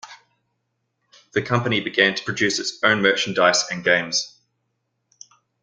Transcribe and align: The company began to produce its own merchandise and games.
The 1.33 1.43
company 1.43 1.79
began 1.79 2.15
to 2.15 2.23
produce 2.23 2.57
its 2.57 2.83
own 2.83 3.03
merchandise 3.03 3.65
and 3.69 3.83
games. 3.83 4.35